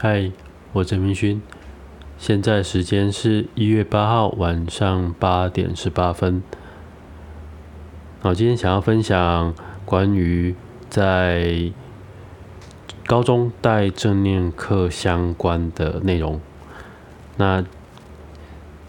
[0.00, 0.30] 嗨，
[0.74, 1.42] 我陈明勋，
[2.18, 6.40] 现在时间是一月八号晚上八点十八分。
[8.20, 9.52] 好，今天想要分享
[9.84, 10.54] 关于
[10.88, 11.72] 在
[13.08, 16.40] 高中带正念课相关的内容。
[17.36, 17.64] 那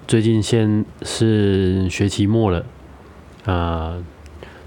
[0.08, 2.66] 最近先是学期末了，
[3.46, 3.98] 啊，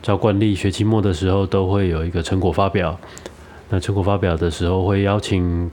[0.02, 2.98] 照惯例，学期末的时候都会有一个成果发表。
[3.70, 5.70] 那成果发表的时候会邀请。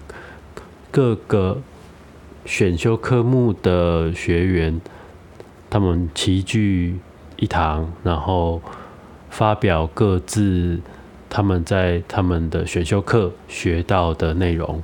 [0.91, 1.61] 各个
[2.45, 4.81] 选修科目的学员，
[5.69, 6.97] 他们齐聚
[7.37, 8.59] 一堂，然后
[9.29, 10.79] 发表各自
[11.29, 14.81] 他们在他们的选修课学到的内容。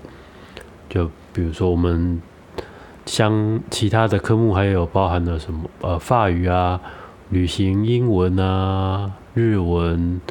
[0.87, 2.21] 就比如说，我们
[3.07, 5.67] 像其他的科目还有包含了什么？
[5.81, 6.79] 呃，法语啊，
[7.31, 10.21] 旅行英文啊，日文，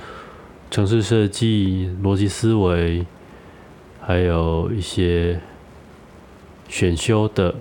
[0.71, 3.05] 城市设计，逻辑思维，
[4.01, 5.41] 还有一些。
[6.69, 7.55] 选修的，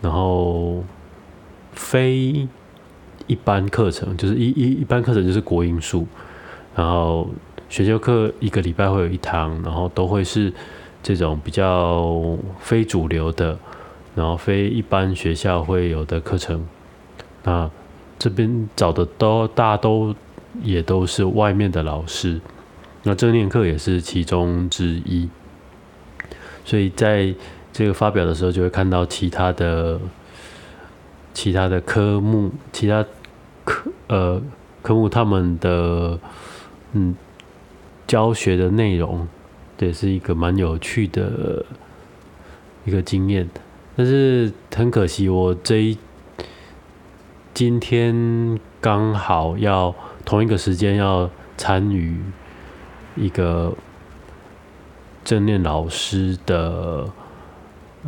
[0.00, 0.82] 然后
[1.72, 2.48] 非
[3.26, 6.06] 一般课程就是一一一般课程就是国英数，
[6.74, 7.28] 然后
[7.68, 10.52] 选修课一个礼拜会有一堂，然后都会是
[11.02, 13.56] 这种比较非主流的，
[14.14, 16.66] 然后非一般学校会有的课程。
[17.44, 17.70] 那
[18.18, 20.14] 这边找的都大都
[20.62, 22.40] 也都是外面的老师，
[23.04, 25.28] 那正念课也是其中之一，
[26.64, 27.34] 所以在。
[27.72, 29.98] 这个发表的时候，就会看到其他的、
[31.32, 33.02] 其他的科目、其他
[33.64, 34.42] 科呃
[34.82, 36.18] 科目他们的
[36.92, 37.14] 嗯
[38.06, 39.26] 教学的内容，
[39.78, 41.64] 也是一个蛮有趣的
[42.84, 43.48] 一个经验。
[43.96, 45.96] 但是很可惜，我这一
[47.54, 49.94] 今天刚好要
[50.26, 52.20] 同一个时间要参与
[53.16, 53.72] 一个
[55.24, 57.08] 正念老师的。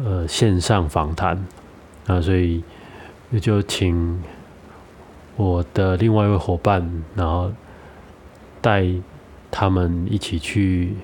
[0.02, 1.46] 呃，线上访谈，
[2.06, 2.64] 那所以
[3.40, 4.20] 就请
[5.36, 7.52] 我的另外一位伙伴，然后
[8.60, 8.84] 带
[9.52, 10.96] 他们一起去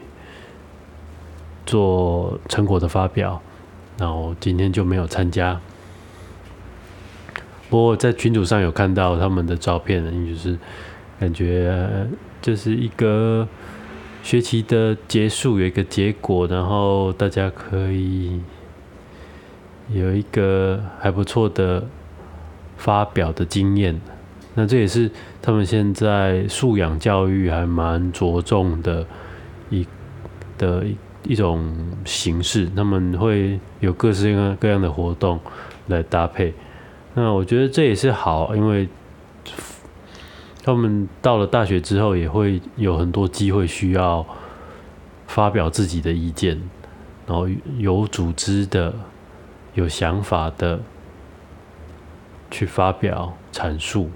[1.65, 3.41] 做成果的发表，
[3.97, 5.61] 然后今天就没有参加。
[7.69, 10.59] 不过在群组上有看到他们的照片，就是
[11.21, 12.09] 感觉
[12.43, 13.47] 就是一个
[14.25, 18.41] 学期的结束，有一个结果，然后大家可以。
[19.93, 21.85] 有一个还不错的
[22.77, 24.01] 发表的经验，
[24.55, 25.11] 那这也是
[25.43, 29.05] 他们现在素养教育还蛮着重的
[29.69, 29.85] 一
[30.57, 30.85] 的
[31.25, 31.75] 一种
[32.05, 32.69] 形式。
[32.77, 35.41] 他们会有各式各各样的活动
[35.89, 36.55] 来搭配。
[37.15, 38.89] 那我觉得这也是好，因为
[40.63, 44.25] 他们到了大学之后，也会有很多机会需要
[45.27, 46.61] 发表自己的意见，
[47.27, 47.49] 然后
[47.79, 48.95] 有组织的。
[49.75, 50.81] 有想法的
[52.51, 54.11] 去发表阐述，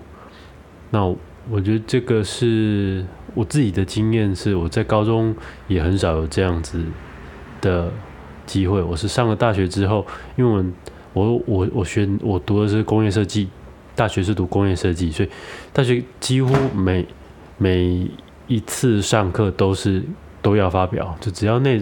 [0.90, 1.04] 那
[1.48, 3.04] 我觉得这个是
[3.34, 5.34] 我自己的经验，是我在高中
[5.68, 6.82] 也很少有这样子
[7.60, 7.92] 的
[8.46, 8.82] 机会。
[8.82, 10.04] 我是上了大学之后，
[10.36, 10.64] 因为
[11.12, 13.48] 我我我我学我读的是工业设计，
[13.94, 15.28] 大学是读工业设计，所以
[15.72, 17.06] 大学几乎每
[17.58, 18.10] 每
[18.48, 20.02] 一次上课都是
[20.42, 21.80] 都要发表，就只要那。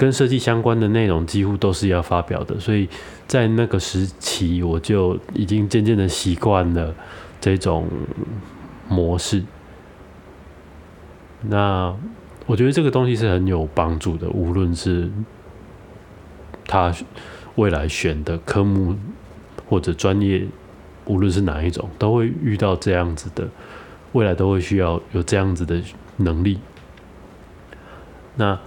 [0.00, 2.88] 跟设计相关的内容几乎都是要发表的，所以
[3.26, 6.94] 在那个时期我就已经渐渐的习惯了
[7.38, 7.86] 这种
[8.88, 9.44] 模式。
[11.42, 11.94] 那
[12.46, 15.10] 我觉得这个东西是很有帮助的，无论是
[16.64, 16.94] 他
[17.56, 18.96] 未来选的科目
[19.68, 20.46] 或者专业，
[21.04, 23.46] 无论是哪一种，都会遇到这样子的，
[24.12, 25.78] 未来都会需要有这样子的
[26.16, 26.58] 能力。
[28.36, 28.58] 那。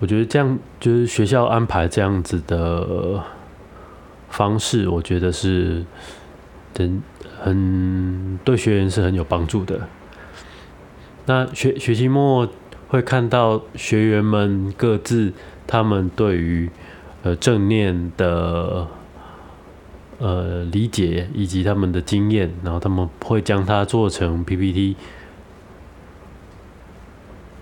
[0.00, 3.22] 我觉得这样就是学校安排这样子的
[4.30, 5.84] 方式，我觉得是
[6.74, 7.02] 很
[7.38, 9.86] 很对学员是很有帮助的。
[11.26, 12.48] 那学学期末
[12.88, 15.34] 会看到学员们各自
[15.66, 16.70] 他们对于
[17.22, 18.86] 呃正念的
[20.18, 24.96] 呃理解以及他们的经验，然后他们会将它做成 PPT，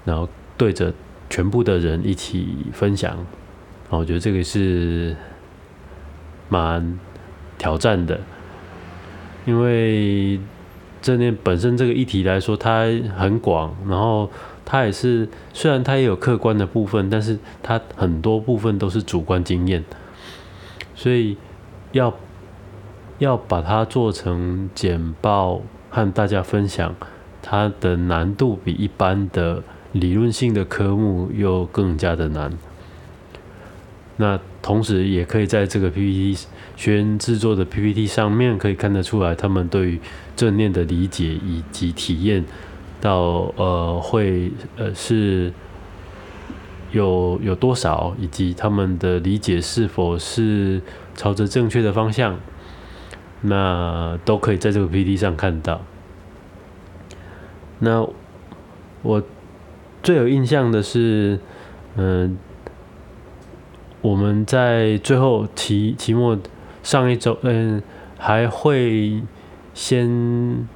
[0.04, 0.94] 然后对着。
[1.30, 3.26] 全部的人一起分享，
[3.90, 5.14] 我觉得这个是
[6.48, 6.98] 蛮
[7.58, 8.19] 挑战的，
[9.44, 10.40] 因为
[11.02, 12.86] 正念本身这个议题来说，它
[13.16, 14.30] 很广，然后
[14.64, 19.84] 它也是虽然它也有客观的部分，但是它很多部分都是主观经验，
[20.94, 21.36] 所以
[21.92, 22.14] 要
[23.19, 25.60] 要把它做成简报
[25.90, 26.94] 和大家分享，
[27.42, 29.62] 它的难度比一般的。
[29.98, 32.52] 理论性的科目又更加的难，
[34.16, 36.46] 那同时也可以在这个 PPT
[36.76, 40.00] 学员制作的 PPT 上面可以看得出来，他们对于
[40.36, 42.44] 正念的理解以及体验
[43.00, 45.52] 到呃会呃是
[46.92, 50.80] 有有多少，以及他们的理解是否是
[51.14, 52.38] 朝着正确的方向，
[53.42, 55.80] 那都可以在这个 PPT 上看到。
[57.80, 58.04] 那
[59.02, 59.22] 我
[60.02, 61.38] 最有印象的是，
[61.96, 62.38] 嗯。
[64.00, 66.38] 我们在最后期期末
[66.84, 67.82] 上一周，嗯，
[68.16, 69.20] 还会
[69.74, 70.68] 先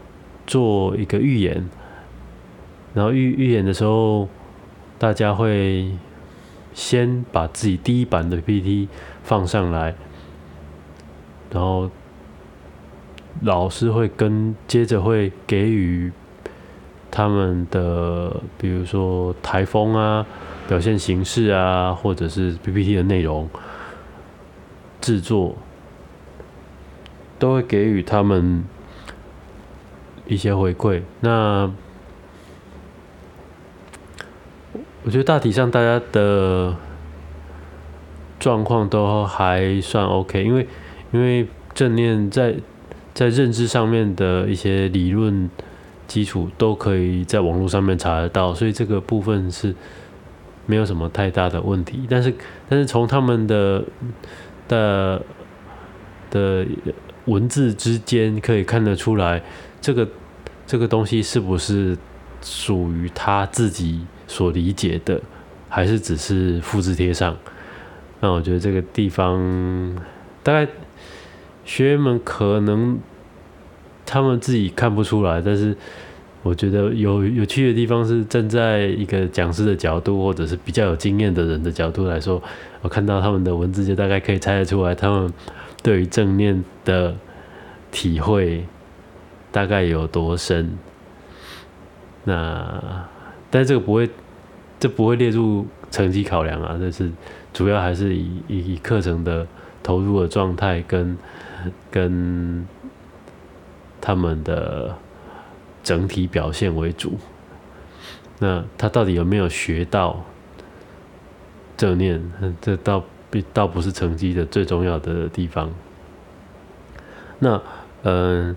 [0.45, 1.71] 做一个预演，
[2.95, 4.29] 然后预预演的时候，
[4.99, 5.93] 大家会
[6.75, 8.89] 先把自己第一版的 PPT
[9.23, 9.95] 放上来，
[11.53, 11.89] 然后
[13.41, 16.13] 老师会跟接着会给予
[17.13, 20.27] 他们的，比如说台风啊。
[20.69, 23.51] 表现形式啊，或者是 PPT 的内容
[25.01, 25.57] 制作，
[27.39, 28.65] 都会给予他们
[30.27, 31.03] 一些回馈。
[31.21, 31.71] 那
[35.03, 36.77] 我觉得大体上大家的
[38.39, 40.69] 状况都还算 OK，因为
[41.11, 42.55] 因为正念在
[43.13, 45.51] 在认知上面的一些理论
[46.13, 49.75] 基础都可以在网络上面查得到，所以这个部分是。
[50.65, 52.33] 没有什么太大的问题，但是
[52.69, 53.83] 但是从他们的
[54.69, 55.21] 的
[56.31, 56.65] 的
[57.25, 59.43] 文字之间可以看得出来，
[59.81, 60.09] 这个
[60.65, 61.99] 这个东西是不是
[62.41, 65.21] 属于他自己所理解的，
[65.69, 67.37] 还是只是复制贴上？
[68.21, 69.37] 那我觉得这个地方
[70.45, 70.71] 大概
[71.65, 73.01] 学员们可能
[74.13, 75.75] 他们自己看不出来，但是。
[76.45, 82.43] 我觉得有有趣的地方是站在一个讲师的角度，或者是比较有经验的人的角度来说，
[82.81, 85.33] 我看到他们的文字就大概可以猜得出来，他们
[85.85, 87.15] 对于正念的
[87.93, 88.67] 体会
[89.53, 90.77] 大概有多深。
[92.25, 93.07] 那
[93.49, 94.11] 但这个不会，
[94.81, 97.09] 这不会列入成绩考量啊，这是
[97.55, 99.47] 主要还是以以课程的
[99.81, 101.17] 投入的状态跟
[101.89, 102.67] 跟
[104.03, 104.95] 他们的。
[105.85, 107.19] 整体表现为主，
[108.39, 110.25] 那他到底有没有学到
[111.77, 112.23] 正念？
[112.61, 113.03] 这倒
[113.53, 115.73] 倒不是成绩的最重要的地方。
[117.41, 117.61] 那
[118.05, 118.57] 嗯，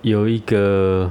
[0.00, 1.10] 有一个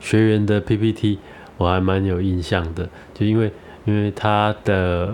[0.00, 1.18] 学员的 PPT，
[1.58, 3.52] 我还蛮有印象的，就因为
[3.84, 5.12] 因为他的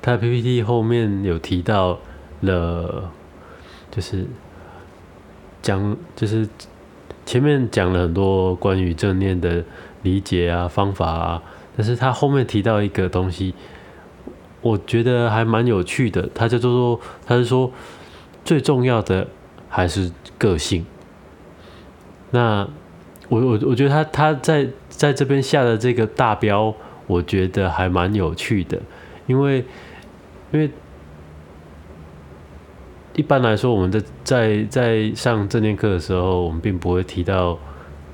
[0.00, 1.98] 他的 PPT 后面有提到
[2.40, 3.10] 了，
[3.90, 4.26] 就是
[5.66, 6.48] 讲就是。
[7.28, 9.64] 前面讲了很多关于正念的
[10.02, 11.42] 理解啊、方法啊，
[11.76, 13.52] 但是他后面提到一个东西，
[14.60, 16.28] 我觉得还蛮有趣的。
[16.32, 17.72] 他就说，他是说
[18.44, 19.26] 最重要的
[19.68, 20.86] 还是个性。
[22.30, 22.68] 那
[23.28, 26.72] 我我我觉得他他在在这边下的这个大标，
[27.08, 28.80] 我觉得还蛮有趣的，
[29.26, 29.64] 因为
[30.52, 30.70] 因为。
[33.16, 37.58] 一般来说，我们在在在上正念课的时候，我们并不会提到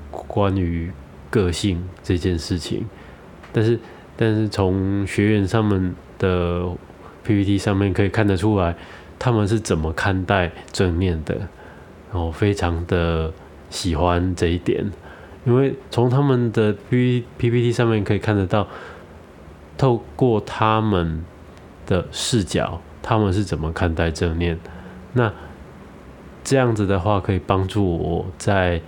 [0.09, 0.89] 关于
[1.29, 2.85] 个性这件事情。
[3.51, 3.77] 但是，
[4.15, 6.65] 但是从学员上面的
[7.25, 8.73] PPT 上面可以看得出来，
[9.19, 13.29] 他们是怎么看待正念的，然后非常的
[13.69, 14.89] 喜欢这一点。
[15.45, 18.65] 因为从他们的 P PPT 上面可以看得到，
[19.77, 21.25] 透过他们
[21.85, 24.57] 的视角，他们是怎么看待正念。
[25.13, 25.31] 那
[26.43, 28.81] 这样子的话，可以帮助我在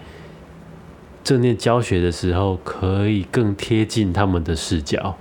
[1.24, 5.16] 正念教学的时候，可以更贴近他们的视角，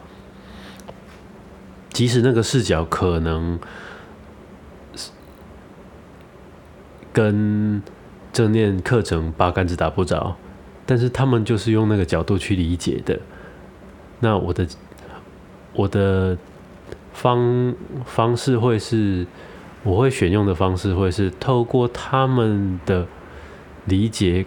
[1.91, 3.61] 即使那个视角可能
[7.13, 7.83] 跟
[8.33, 10.37] 正念课程八竿子打不着，
[10.87, 13.21] 但是他们就是用那个角度去理解的。
[14.21, 14.67] 那我的
[15.75, 16.37] 我的
[17.13, 19.27] 方方式会是。
[19.85, 23.07] 我会选用的方式会是透过他们的
[23.85, 24.47] 理解、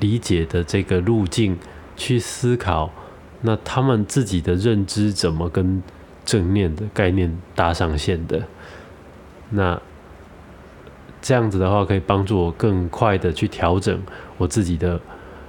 [0.00, 1.56] 理解的这个路径
[1.96, 2.90] 去思考，
[3.42, 5.80] 那他们自己的认知怎么跟
[6.24, 8.42] 正念的概念搭上线的？
[9.50, 9.80] 那
[11.22, 14.02] 这样子的话，可以帮助我更快的去调整
[14.36, 15.00] 我自己的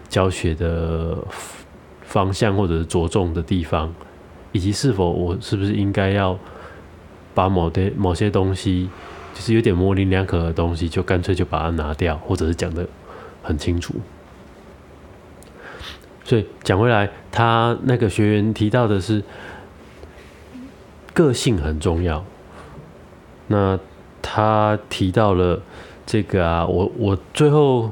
[0.08, 1.18] 教学的
[2.04, 3.92] 方向或者是着重的地方，
[4.52, 6.38] 以及是否我是不是应该要。
[7.38, 8.90] 把某的某些东西，
[9.32, 12.88] 就是有点模棱两可的东西，就干脆就把它拿掉，或者是讲的
[13.44, 13.94] 很清楚。
[16.24, 19.24] 所以讲回来，他那个学员提到的是
[21.14, 22.26] 个性很重要。
[23.46, 23.80] 那
[24.24, 25.62] 他提到了
[26.08, 27.92] 这个啊，我我最后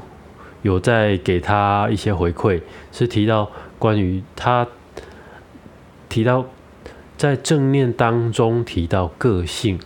[0.63, 2.59] 有在给他一些回馈，
[2.91, 4.67] 是提到关于他
[6.09, 6.43] 提到
[7.17, 9.79] 在正念当中提到个性，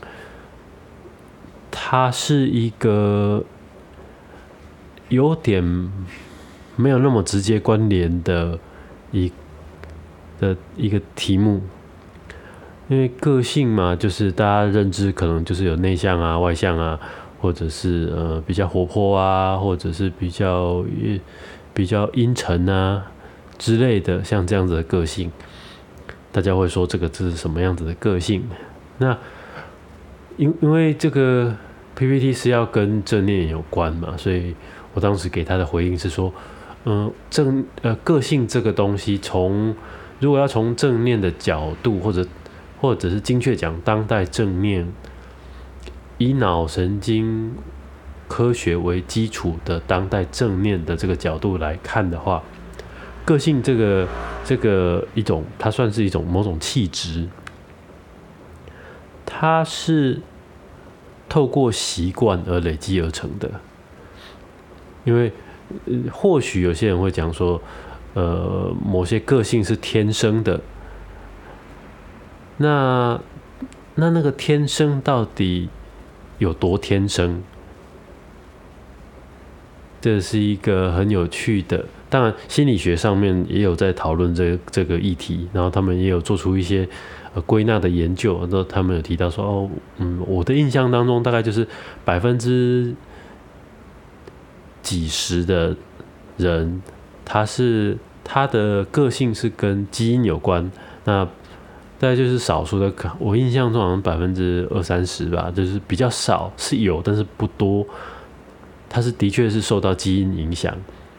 [1.70, 3.44] 他是一个
[5.10, 5.64] 有点
[6.76, 8.58] 没有那么直接关联的
[9.12, 9.32] 一
[10.40, 11.62] 的一个题目。
[12.88, 17.00] 因为个性嘛，就是大家认知可能就是有内向啊、外向啊，
[17.40, 20.84] 或者是呃比较活泼啊，或者是比较
[21.72, 23.06] 比较阴沉啊
[23.60, 25.32] 之类的，像这样子的个性，
[26.32, 28.44] 大家会说这个这是什么样子的个性？
[28.98, 29.18] 那
[30.38, 31.56] 因因为这个
[31.96, 34.56] PPT 是要跟正念有关嘛，所以
[34.94, 36.34] 我当时给他的回应是说，
[36.86, 39.76] 嗯，正呃个性这个东西，从
[40.20, 42.26] 如果要从正念的角度或者
[42.80, 44.88] 或者是精确讲，当代正念
[46.18, 47.54] 以脑神经
[48.28, 52.44] 科学为基础的当代正念的这个角度来看的话，
[53.30, 54.08] 个性这个
[54.44, 57.28] 这个一种，它算是一种某种气质，
[59.24, 60.20] 它是
[61.30, 63.52] 透过习惯而累积而成的。
[65.06, 65.32] 因为
[66.12, 67.62] 或许有些人会讲说，
[68.16, 70.62] 呃，某些个性是天生的。
[72.58, 73.22] 那
[73.94, 75.70] 那那个天生到底
[76.40, 77.44] 有多天生？
[80.02, 86.88] 这是一个很有趣的，当然心理学上面也有在讨论这这个议题，然后他们也有做出一些
[87.34, 91.68] 呃归纳的研究，然后他们有提到说，哦，嗯，我的印象当中大概就是
[92.04, 92.96] 百分之
[94.82, 95.76] 几十的
[96.38, 96.82] 人，
[97.24, 100.72] 他是他的个性是跟基因有关，
[101.06, 101.28] 那。
[102.02, 102.90] 大概就是少数的，
[103.20, 107.86] 我印象中好像百分之二三十吧，就是比较少，是有，但是不多。
[108.88, 110.74] 它是的确是受到基因影响，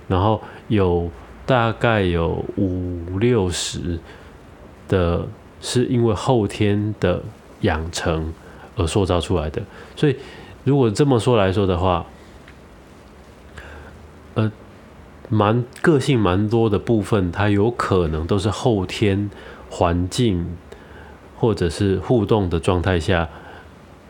[0.09, 1.10] 然后有
[1.44, 4.00] 大概有五六十
[4.88, 5.26] 的，
[5.60, 7.20] 是因为后天的
[7.60, 8.32] 养成
[8.76, 9.60] 而塑造出来的。
[9.94, 10.16] 所以
[10.64, 12.06] 如果这么说来说的话，
[14.32, 14.50] 呃，
[15.28, 19.28] 蛮个性蛮多的部分，它有可能都是后天
[19.68, 20.46] 环境。
[21.40, 23.26] 或者是互动的状态下，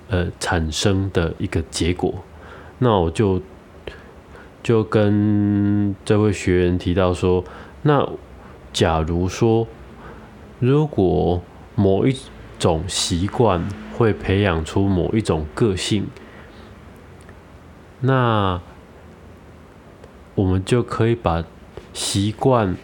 [0.09, 2.13] 呃，产生的一个结果。
[2.79, 3.41] 那我就
[4.63, 7.45] 就跟这位学员提到说，
[7.83, 8.09] 那
[8.73, 9.67] 假如说，
[10.59, 11.43] 如果
[11.75, 12.17] 某一
[12.59, 16.07] 种习惯会培养出某一种个性，
[18.01, 18.61] 那
[20.35, 21.45] 我们就可以把
[21.93, 22.77] 习惯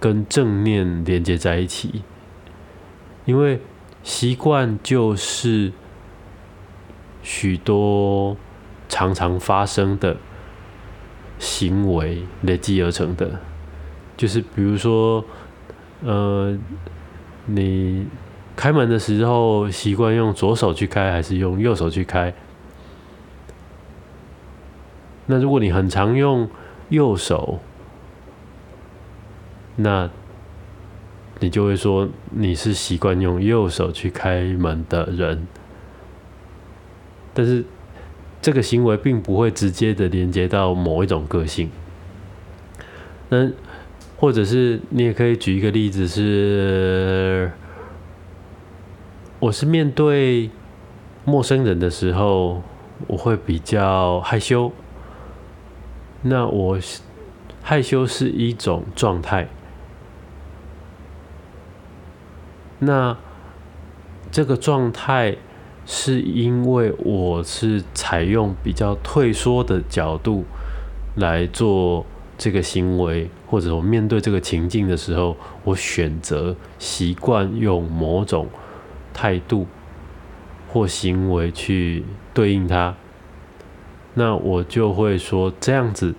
[0.00, 2.02] 跟正念连接在一起，
[3.24, 3.60] 因为。
[4.02, 5.72] 习惯就是
[7.24, 8.36] 许多
[8.88, 10.16] 常常发生的
[11.38, 13.38] 行为累积而成的，
[14.16, 15.24] 就是比如说，
[16.02, 16.56] 呃，
[17.46, 18.06] 你
[18.54, 22.32] 开门的时候习惯用左手去开还是用右手去开？
[25.26, 26.48] 那如果你很常用
[26.88, 27.60] 右手，
[29.76, 30.10] 那。
[31.38, 35.46] 你就会说你是习惯用右手去开门的人，
[37.34, 37.62] 但是
[38.46, 41.68] 这个行为并不会直接的连接到某一种个性。
[43.28, 43.50] 那
[44.16, 47.50] 或者是你也可以举一个例子是，
[49.40, 50.48] 我是面对
[51.24, 52.62] 陌生人的时候，
[53.08, 54.70] 我会比较害羞。
[56.22, 56.78] 那我
[57.64, 59.48] 害羞是一种状态。
[62.78, 63.16] 那
[64.30, 65.36] 这个状态
[65.86, 70.44] 是因为我是采用比较退缩的角度
[71.14, 72.04] 来做
[72.36, 78.48] 这个行为，或者我面对这个情境的时候，我选择习惯用某种
[79.14, 79.66] 态度
[80.68, 82.94] 或行为去对应它，
[84.14, 86.14] 那我就会说这样子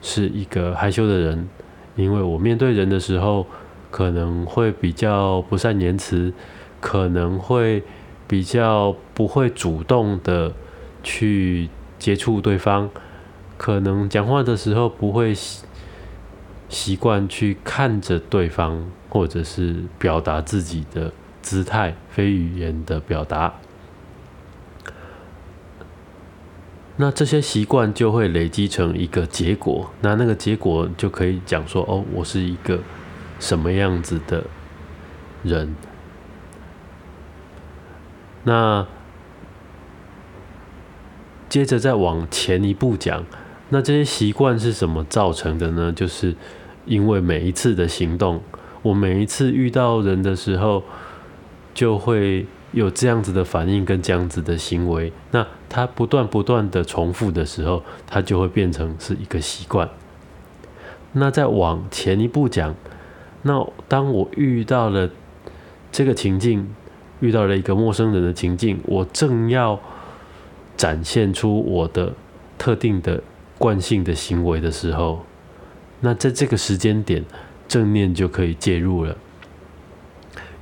[0.00, 1.48] 是一个害羞的人，
[1.96, 3.44] 因为我面对人的时候。
[3.90, 6.30] 可能会比较不善言辞，
[6.78, 7.82] 可能会
[8.28, 10.52] 比较不会主动的
[11.02, 11.68] 去
[11.98, 12.90] 接触对方，
[13.56, 15.34] 可能讲话的时候不会
[16.68, 21.10] 习惯去看着对方，或者是表达自己的
[21.42, 23.54] 姿态，非语言的表达。
[26.96, 32.78] 那这些习惯就会累积成一个结果，那那个结果就可以讲说，哦，我是一个。
[33.40, 34.42] 什么样子的
[35.44, 35.76] 人？
[38.44, 38.86] 那
[41.48, 43.24] 接着再往前一步讲，
[43.70, 45.92] 那这些习惯是什么造成的呢？
[45.92, 46.34] 就是
[46.84, 48.42] 因为每一次的行动，
[48.82, 50.82] 我每一次遇到人的时候，
[51.74, 55.12] 就会有这样子的反应跟这样子的行为。
[55.30, 59.88] 那它不断不断的重复的时候，它就会变成是一个习惯。
[61.12, 62.74] 那再往前一步讲，
[63.42, 65.10] 那当我遇到了
[65.90, 66.68] 这个情境，
[67.20, 69.80] 遇到了一个陌生人的情境，我正要
[70.76, 72.14] 展现出我的
[72.56, 73.22] 特定的
[73.58, 75.24] 惯性的行为的时候，
[76.00, 77.24] 那在这个时间点，
[77.66, 79.16] 正念就可以介入了。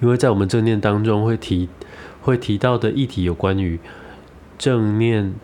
[0.00, 1.68] 因为在我们正念当中会提
[2.20, 3.78] 会提到的议题有关于
[4.58, 5.34] 正念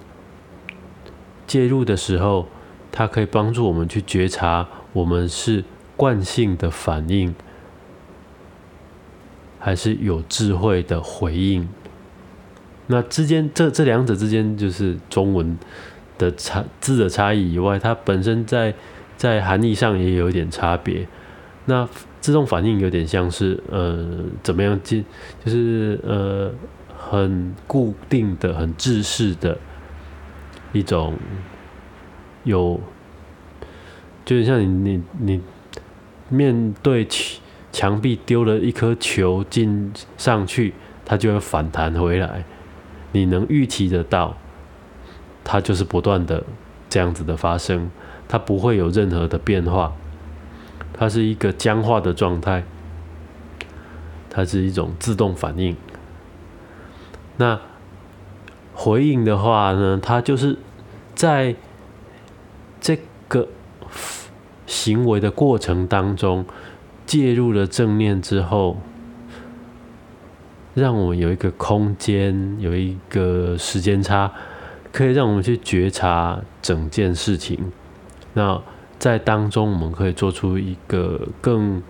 [1.46, 2.48] 介入的时候，
[2.90, 4.68] 它可以帮助我们去觉察。
[4.94, 5.64] 我们是
[5.96, 7.34] 惯性的反应，
[9.62, 11.68] 还是有智慧的回应？
[12.88, 15.56] 那之间，这这两者之间，就是中文
[16.18, 18.74] 的差字的差异以外，它本身在
[19.16, 21.06] 在含义上也有一点差别。
[21.66, 21.88] 那
[22.20, 24.78] 自动反应有点像是呃，怎么样？
[24.82, 25.04] 进
[25.44, 26.52] 就是呃，
[26.98, 29.56] 很固定的、很制式的
[30.72, 31.14] 一种
[32.42, 32.80] 有。
[34.24, 35.40] 就是像你你你
[36.28, 37.41] 面对墙
[37.72, 40.74] 墙壁丢了一颗球进上去，
[41.04, 42.44] 它就会反弹回来。
[43.12, 44.36] 你能预期得到，
[45.42, 46.44] 它就是不断的
[46.88, 47.90] 这样子的发生，
[48.28, 49.94] 它不会有任何的变化，
[50.92, 52.62] 它是一个僵化的状态，
[54.30, 55.74] 它是一种自动反应。
[57.38, 57.58] 那
[58.74, 60.58] 回应的话呢，它就是
[61.14, 61.56] 在
[62.80, 62.98] 这
[63.28, 63.48] 个。
[64.64, 66.46] 行为的过程当中，
[67.06, 68.78] 介入了正念之后，
[70.74, 74.32] 让我们有一个空间，有一个时间差，
[74.92, 77.58] 可以让我们去觉察整件事情。
[78.34, 78.60] 那
[78.98, 81.82] 在当中，我们可以做出一个更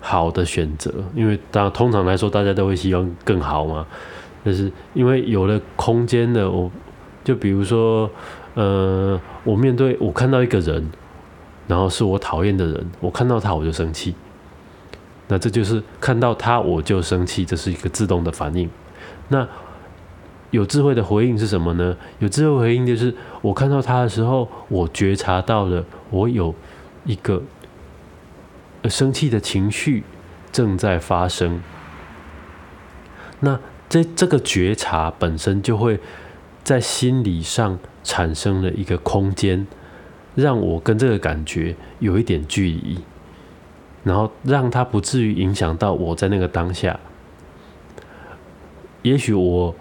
[0.00, 3.86] 好的选择，因为当通常来说，大家都会希望更好嘛。
[4.44, 6.70] 但是因为有了空间的，我
[7.24, 8.10] 就比如说，
[8.54, 10.90] 呃，我面对我看到一个人。
[11.68, 14.12] 然后是我讨厌的人，我看到他我就生气。
[15.30, 18.68] 那这就是看到他我就生气，这是一个自动的反应。
[19.28, 19.48] 那
[20.50, 21.96] 有智慧的回应是什么呢？
[22.18, 26.52] 有智慧回应就是我看到他的时候，我觉察到了我有
[27.04, 27.40] 一个
[28.88, 30.02] 生气的情绪
[30.50, 31.62] 正在发生。
[33.38, 36.00] 那这这个觉察本身就会
[36.64, 39.66] 在心理上产生了一个空间。
[40.36, 42.98] 让我跟这个感觉有一点距离，
[44.04, 46.98] 然后让它不至于影响到我在那个当下。
[49.02, 49.74] 也许我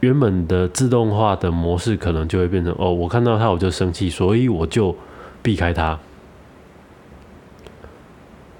[0.00, 4.94] 原本的自动化的模式可能就会变成：哦，我看到他我就生气，所以我就
[5.42, 5.98] 避开他，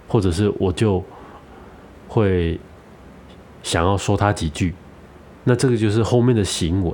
[0.08, 1.04] 或者是我就
[2.08, 2.58] 会
[3.62, 4.74] 想要说他几句。
[5.44, 6.92] 那这个就是后面的行为，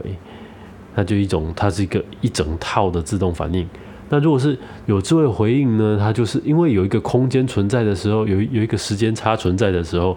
[0.95, 3.69] 那就一种，它是一个一整套的自动反应。
[4.11, 5.97] 那如果是有智慧回应呢？
[5.99, 10.17] 它就是因为有一个空间存在的时候，有有一个时间差存在的时候，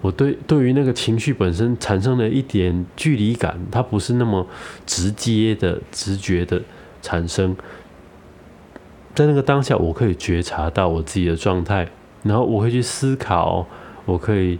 [0.00, 4.44] 我对对于那个情绪本身产生了一点距离感，它不是那么
[4.84, 6.60] 直接的、直觉的
[7.00, 7.56] 产生。
[9.14, 11.88] 在那个当下，我可以觉察到我自己的状态，
[12.24, 13.64] 然后我会去思考，
[14.04, 14.58] 我可以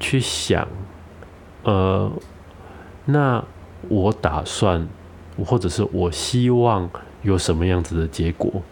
[0.00, 0.66] 去想，
[1.62, 2.10] 呃，
[3.04, 3.44] 那
[3.88, 4.88] 我打算，
[5.46, 6.90] 或者是我希望。
[7.22, 8.62] 有什么样子的结果？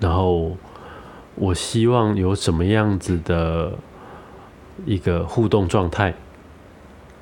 [0.00, 0.56] 然后
[1.34, 3.74] 我希望有什么样子的
[4.86, 6.14] 一个互动状态？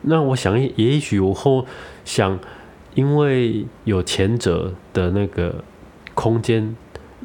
[0.03, 1.67] 那我想，也许我后
[2.05, 2.39] 想，
[2.95, 5.65] 因为有前者的那个
[6.15, 6.77] 空间，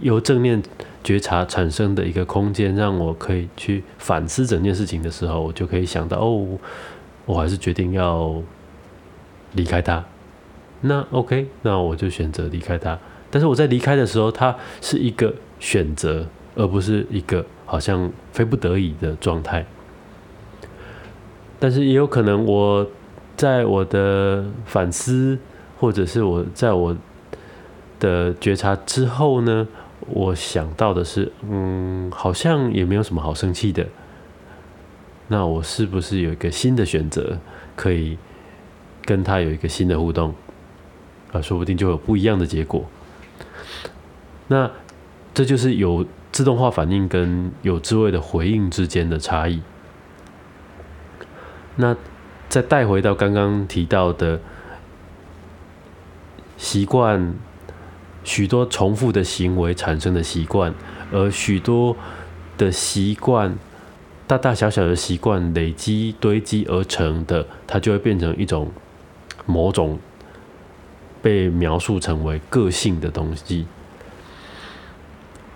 [0.01, 0.63] 由正面
[1.03, 6.57] 觉察产生的一个空间，让我可以去反思整件事情的时候，我就可以想到，哦，
[7.25, 8.41] 我还是决定要
[9.51, 10.03] 离开他。
[10.85, 12.97] 那 OK，那我就选择离开他。
[13.31, 19.65] 但是我在离开的时候，他是一个选择，而不是一个好像非不得已的状态。
[21.59, 22.87] 但是也有可能，我
[23.35, 25.39] 在我的反思，
[25.79, 26.95] 或者是我在我
[27.99, 29.67] 的觉察之后呢，
[30.07, 33.87] 我想到的是，嗯，好像也没有什么好生气的。
[35.29, 37.39] 那我是不是有一个新的选择，
[37.75, 38.17] 可以
[39.05, 40.35] 跟他有一个新的互动？
[41.33, 42.85] 啊，说不定就有不一样的结果。
[44.47, 44.71] 那
[45.33, 49.61] 这就是有自动化反应跟有智慧的回应之间的差异。
[51.75, 51.95] 那
[52.49, 54.39] 再带回到刚刚提到的
[56.55, 57.33] 习惯
[58.23, 60.73] 许多重复的行为产生的习惯，
[61.11, 61.97] 而许多
[62.57, 63.57] 的习惯，
[64.27, 68.71] 大大小小的习惯累积堆积而成的，它就会变成一种
[69.47, 69.97] 某种
[71.23, 73.65] 被描述成为个性的东西。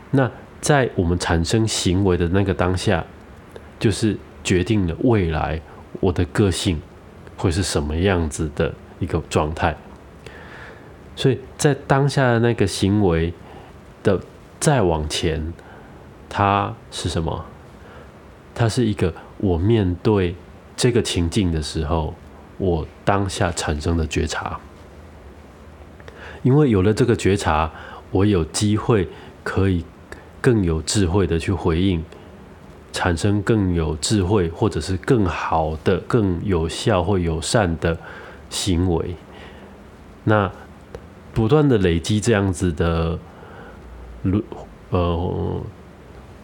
[0.09, 3.05] 那在我们产生行为的那个当下，
[3.77, 5.61] 就是决定了未来
[5.99, 6.81] 我的个性
[7.35, 9.75] 会是什么样子的一个状态。
[11.15, 13.33] 所以在当下的那个行为
[14.01, 14.19] 的
[14.59, 15.53] 再往前，
[16.29, 17.45] 它是什么？
[18.55, 20.35] 它是一个我面对
[20.75, 22.15] 这个情境的时候，
[22.57, 24.59] 我当下产生的觉察。
[26.47, 27.69] 因为有了这个觉察，
[28.11, 29.07] 我有机会
[29.43, 29.83] 可以
[30.39, 32.01] 更有智慧的去回应，
[32.93, 37.97] 产生更有智慧或者是更好的、更有效或友善的
[38.49, 39.15] 行为。
[40.23, 40.49] 那。
[41.33, 43.19] 不断的累积这样子的
[44.89, 45.61] 呃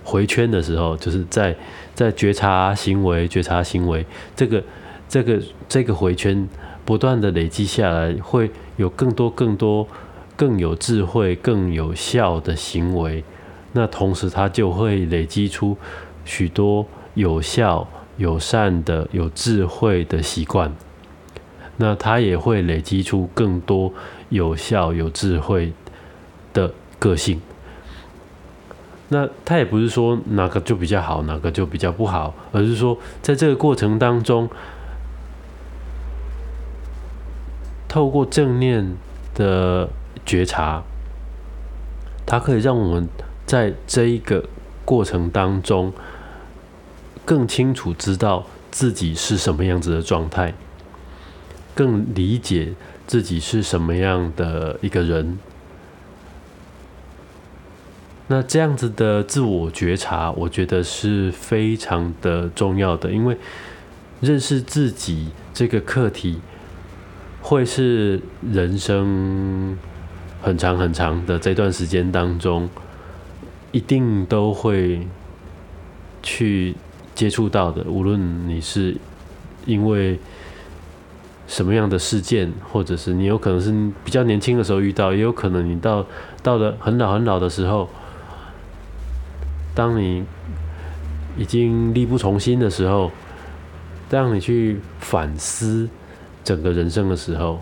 [0.03, 1.55] 回圈的时候，就是在
[1.95, 4.63] 在觉察行为、觉察行为这个
[5.09, 6.47] 这个这个回圈
[6.85, 9.87] 不断的累积下来，会有更多更多
[10.35, 13.23] 更有智慧、更有效的行为。
[13.73, 15.77] 那同时，它就会累积出
[16.25, 20.71] 许多有效、友善的、有智慧的习惯。
[21.77, 23.91] 那它也会累积出更多。
[24.29, 25.71] 有效、有智慧
[26.53, 27.39] 的个性，
[29.09, 34.49] 那他也不是说哪个就比较好，哪个就比较不好，而是说在这个过程当中，
[37.93, 38.97] 透过正念
[39.35, 39.87] 的
[40.25, 40.81] 觉察，
[42.25, 43.07] 它可以让我们
[43.45, 44.45] 在这一个
[44.83, 45.93] 过程当中
[47.23, 50.55] 更清楚知道自己是什么样子的状态，
[51.75, 52.73] 更理解。
[53.05, 55.37] 自己是什么样的一个人？
[58.27, 63.37] 那这样子的自我觉察，我觉得是非常的重要的，因为
[64.21, 66.39] 认识自己这个课题，
[67.43, 68.19] 会是
[68.51, 69.77] 人生
[70.41, 72.67] 很长很长的这段时间当中，
[73.71, 75.07] 一定都会
[76.23, 76.73] 去
[77.13, 77.83] 接触到的。
[77.83, 78.97] 无论你是
[79.67, 80.17] 因为。
[81.45, 83.69] 什么样的事件，或者是你有可能是
[84.03, 86.03] 比较年轻的时候遇到，也有可能你到
[86.41, 87.89] 到了很老很老的时候，
[89.75, 90.23] 当你
[91.37, 93.11] 已经力不从心的时候，
[94.09, 95.89] 当你去反思
[96.43, 97.61] 整个人生的时候，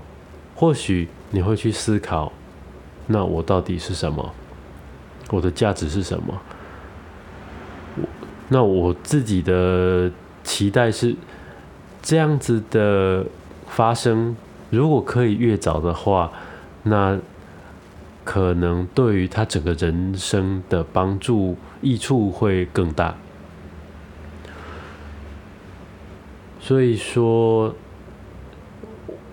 [0.56, 2.32] 或许你会去思考：
[3.08, 4.34] 那我到底是什么？
[5.30, 6.42] 我的价值是什么？
[8.50, 10.12] 那我自己的
[10.44, 11.16] 期待是
[12.02, 13.26] 这样子的。
[13.68, 14.36] 发生，
[14.70, 16.30] 如果可以越早的话，
[16.84, 17.18] 那
[18.26, 23.16] 可能对于他整个人生的帮助益处会更大。
[26.60, 27.74] 所以说，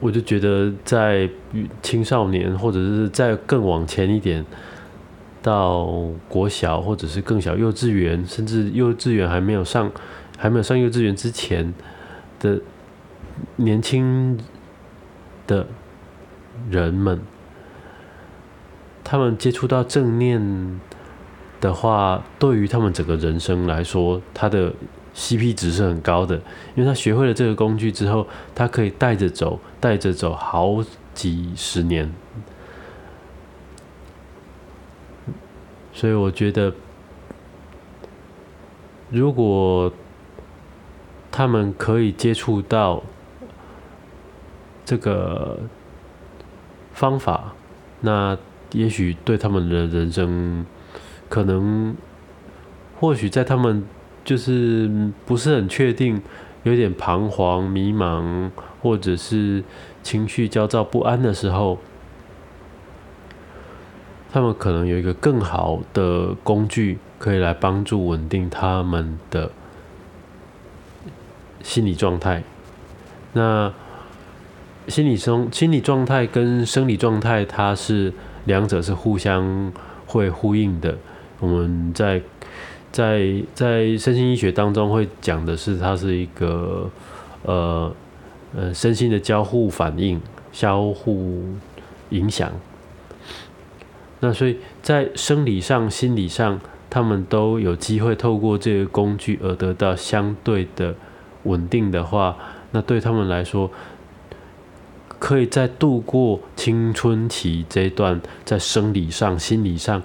[0.01, 1.29] 我就觉得在
[1.83, 4.45] 青少年，或者是在更往前一点，
[5.43, 5.87] 到
[6.29, 9.91] 国小或者是更小幼稚园，甚至幼稚园还没有上，
[10.37, 11.73] 还没有上幼稚园之前
[12.39, 12.61] 的。
[13.55, 14.37] 年轻
[15.47, 15.65] 的
[16.69, 17.21] 人们，
[19.05, 20.81] 他们接触到正念
[21.61, 24.73] 的话，对于他们整个人生来说，他的
[25.19, 26.37] CP 值是很高的，
[26.77, 32.15] 因为他学会了这个工具之后，他可以带着走，带着走好几十年。
[35.93, 36.73] 所以我觉得，
[39.11, 39.93] 如果
[41.33, 43.03] 他们可以接触到。
[44.89, 45.59] 这个
[46.95, 47.53] 方法，
[48.01, 48.39] 那
[48.73, 50.65] 也许对他们的人生，
[51.29, 51.95] 可能
[52.99, 53.85] 或许在他们
[54.29, 56.21] 就是不是很确定，
[56.65, 58.51] 有点彷徨、迷茫，
[58.83, 59.65] 或者是
[60.03, 61.79] 情绪焦躁不安的时候，
[64.31, 69.51] 他们可能有一个更好的工具，可以来帮助稳定他们的
[71.63, 72.43] 心理状态。
[73.33, 73.73] 那。
[74.89, 78.11] 心理生心理状态跟生理状态，它是
[78.47, 79.71] 两者是互相
[80.07, 80.97] 会呼应的。
[81.41, 82.23] 我们在
[82.91, 86.91] 在在身心医学当中会讲的是，它是一个
[87.43, 87.93] 呃
[88.55, 90.21] 呃身心的交互反应、
[90.53, 91.45] 相互
[92.11, 92.51] 影响。
[94.21, 100.95] 那所以在生理上、心理上，他们都有机会透过这个工具而得到相对的
[101.45, 102.37] 稳定的话，
[102.73, 103.71] 那对他们来说。
[105.21, 110.01] 可以在度过青春期这一段在生理上、心理上，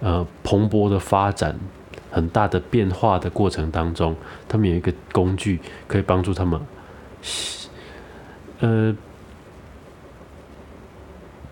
[0.00, 1.58] 呃，蓬勃的发展、
[2.10, 4.16] 很大的变化的过程当中，
[4.48, 6.60] 他们有一个工具可以帮助他们，
[8.60, 8.96] 呃，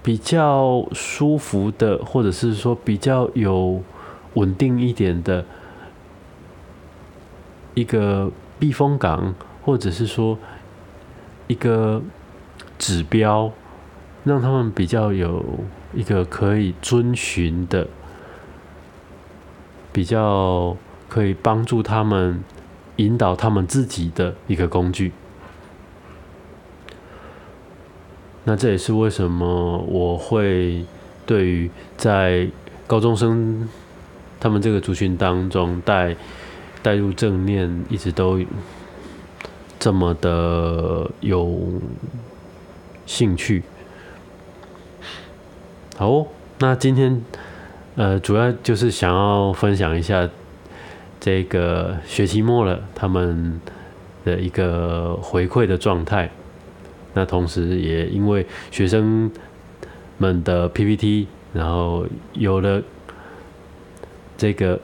[0.03, 3.83] 比较舒服的，或者是说比较有
[4.35, 5.44] 稳定一点的
[7.75, 10.38] 一个避风港，或者是说
[11.47, 12.03] 一个。
[12.79, 13.53] 指标
[14.23, 15.44] 让他们比较有
[15.92, 17.88] 一个可以遵循的，
[19.92, 20.77] 比较
[21.09, 22.42] 可以帮助他们
[22.96, 25.12] 引导他们自己的一个工具。
[28.44, 30.85] 那这也是为什么我会
[31.27, 32.48] 对于在
[32.87, 33.68] 高中生
[34.40, 36.16] 他们这个族群当中带
[36.83, 38.40] 带入正念，一直都
[39.79, 41.81] 这么的有。
[43.07, 43.62] 兴趣，
[45.96, 46.27] 好，
[46.59, 47.24] 那今天
[47.98, 50.30] 呃，主要就是想要分享一下
[51.18, 53.61] 这个学期末了他们
[54.24, 56.30] 的一个回馈的状态。
[57.14, 59.28] 那同时也因为学生
[60.16, 62.80] 们的 PPT，然后有了
[64.37, 64.78] 这个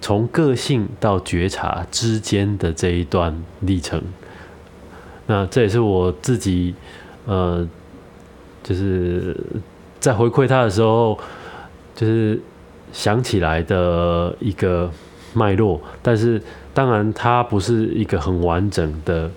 [0.00, 4.02] 从个性到觉察之间的这一段历程。
[5.28, 6.74] 那这也是我自己。
[7.24, 7.64] 呃，
[8.64, 9.36] 就是
[10.00, 11.16] 在回馈他的时候，
[11.94, 12.40] 就是
[12.92, 14.90] 想起来的一个
[15.34, 16.40] 脉络，但是
[16.74, 19.30] 当然它不是一个很完整的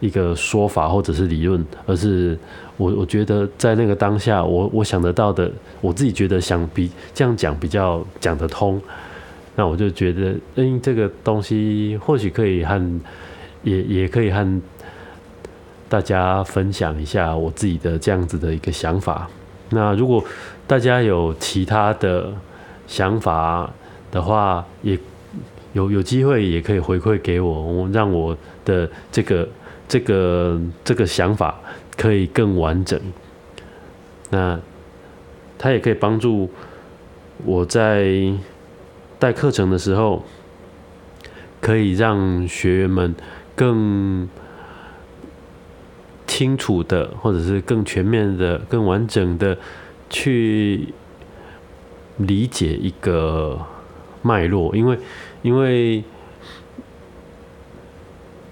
[0.00, 2.38] 一个说法或者是理论，而是
[2.76, 8.80] 我我觉得在那个当下，我我想得到的，我自己觉得想比这样讲比较讲得通，
[9.54, 13.00] 那我就觉得，嗯，这个东西或许可以和
[13.62, 14.60] 也也可以和。
[15.88, 19.30] 大家分享一下我自己的这样子的一个想法。
[19.70, 20.24] 那如果
[20.66, 22.32] 大家有其他的
[22.86, 23.70] 想法
[24.10, 24.98] 的话，也
[25.72, 29.48] 有有机会也可以回馈给我，我让我的这个
[29.88, 31.58] 这个这个想法
[31.96, 33.00] 可以更完整。
[34.30, 34.58] 那
[35.58, 36.50] 它也可以帮助
[37.44, 38.32] 我在
[39.18, 40.24] 带课程的时候，
[41.60, 43.14] 可以让学员们
[43.54, 44.28] 更。
[46.36, 49.56] 清楚的，或者是更全面的、更完整的
[50.10, 50.92] 去
[52.18, 53.58] 理解一个
[54.20, 54.98] 脉络，因为
[55.40, 56.04] 因为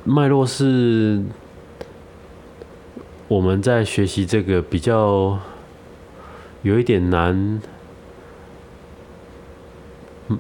[0.03, 1.23] 脉络是
[3.29, 5.39] 我们在学习这个比较
[6.63, 7.61] 有一点难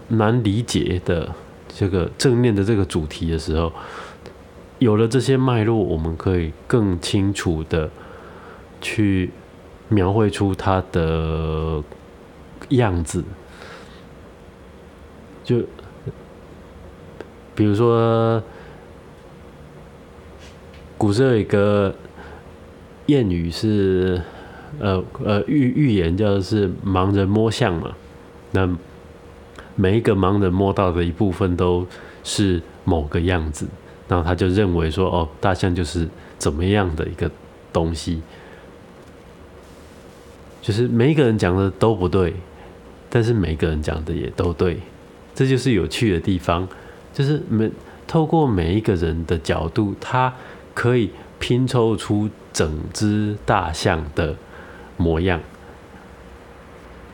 [0.08, 1.34] 难理解的
[1.68, 3.70] 这个正面的这个主题的时候。
[4.84, 7.88] 有了这些脉络，我们可以更清楚的
[8.82, 9.30] 去
[9.88, 11.82] 描绘出它的
[12.68, 13.24] 样子。
[15.42, 15.62] 就
[17.54, 18.42] 比如说，
[20.98, 21.94] 古时候有一个
[23.06, 24.20] 谚语是，
[24.78, 27.90] 呃呃预预言叫是盲人摸象嘛。
[28.50, 28.68] 那
[29.76, 31.86] 每一个盲人摸到的一部分都
[32.22, 33.66] 是某个样子。
[34.06, 37.30] 然后他就认为说，哦，大象就是怎么样的一个
[37.72, 38.22] 东西，
[40.60, 42.34] 就是每一个人讲的都不对，
[43.08, 44.80] 但是每个人讲的也都对，
[45.34, 46.68] 这就是有趣的地方，
[47.12, 47.70] 就是每
[48.06, 50.34] 透过每一个人的角度，他
[50.74, 54.36] 可以拼凑出整只大象的
[54.98, 55.40] 模样，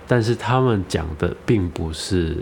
[0.09, 2.37] 但是他们讲的并不是。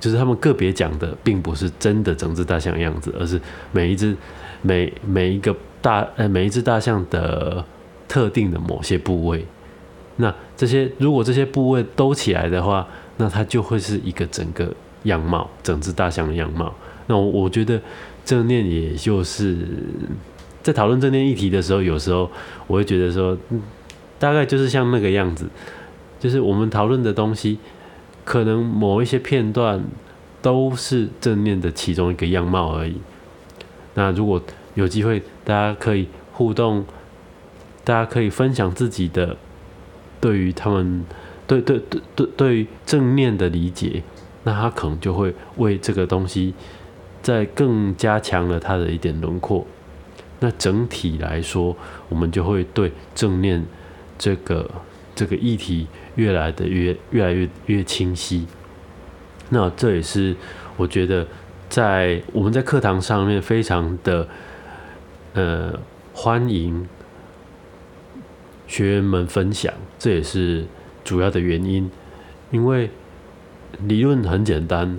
[0.00, 3.38] 就是他们个别讲的，并不是真的整只大象样子，而是
[3.70, 4.16] 每一只、
[4.62, 7.62] 每每一个大呃每一只大象的
[8.08, 9.44] 特定的某些部位。
[10.16, 12.86] 那这些如果这些部位都起来的话，
[13.18, 16.74] 那它就会是一个整个样貌，整只大象的样貌。
[17.06, 17.80] 那我我觉得
[18.24, 19.58] 正念也就是
[20.62, 22.30] 在讨论正念议题的时候，有时候
[22.66, 23.36] 我会觉得说，
[24.18, 25.46] 大概就是像那个样子，
[26.18, 27.58] 就是我们讨论的东西。
[28.30, 29.82] 可能某一些片段
[30.40, 32.94] 都是正念的其中一个样貌而已。
[33.94, 34.40] 那如果
[34.74, 36.86] 有机会，大家可以互动，
[37.82, 39.36] 大家可以分享自己的
[40.20, 41.04] 对于他们
[41.48, 44.04] 对对对对对于正念的理解，
[44.44, 46.54] 那他可能就会为这个东西
[47.20, 49.66] 再更加强了他的一点轮廓。
[50.38, 51.76] 那整体来说，
[52.08, 53.66] 我们就会对正念
[54.16, 54.70] 这个
[55.16, 55.88] 这个议题。
[56.20, 58.46] 越来的越越来越越清晰，
[59.48, 60.36] 那这也是
[60.76, 61.26] 我觉得
[61.70, 64.28] 在我们在课堂上面非常的
[65.32, 65.72] 呃
[66.12, 66.86] 欢迎
[68.66, 70.66] 学员们分享，这也是
[71.02, 71.90] 主要的原因。
[72.50, 72.90] 因为
[73.78, 74.98] 理论很简单，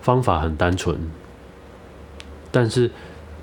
[0.00, 0.98] 方法很单纯，
[2.50, 2.90] 但是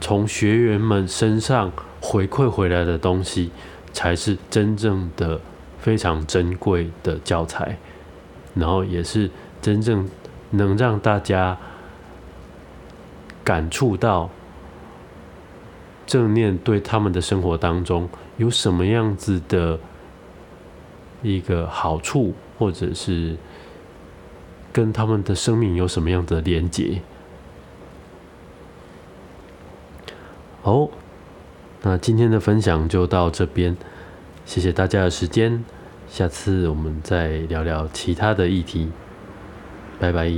[0.02, 3.52] 从学员们身上回馈回来的东西，
[3.94, 5.40] 才是真正的
[5.84, 7.78] 非常珍贵的教材，
[8.56, 9.30] 然后也是
[9.62, 10.10] 真正
[10.50, 11.56] 能让大家
[13.44, 14.32] 感触到
[16.08, 19.80] 正念对他们的生活当中有什么样子的
[21.22, 22.34] 一个好处。
[22.60, 23.36] 或者是
[24.72, 27.02] 跟他们的生命有什么样的连结？
[30.62, 30.88] 好，
[31.82, 33.76] 那今天的分享就到这边，
[34.46, 35.66] 谢谢大家的时间，
[36.14, 38.88] 下次我们再聊聊其他的议题，
[40.00, 40.32] 拜拜。